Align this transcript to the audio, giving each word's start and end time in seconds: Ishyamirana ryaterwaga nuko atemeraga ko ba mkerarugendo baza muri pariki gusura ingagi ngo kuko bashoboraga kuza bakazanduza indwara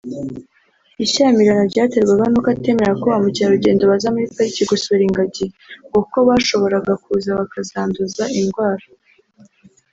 Ishyamirana 1.03 1.63
ryaterwaga 1.71 2.25
nuko 2.29 2.47
atemeraga 2.55 2.97
ko 3.01 3.05
ba 3.13 3.17
mkerarugendo 3.25 3.81
baza 3.91 4.07
muri 4.13 4.27
pariki 4.35 4.63
gusura 4.71 5.01
ingagi 5.05 5.45
ngo 5.87 5.99
kuko 6.03 6.17
bashoboraga 6.27 6.93
kuza 7.03 7.29
bakazanduza 7.39 8.23
indwara 8.39 8.85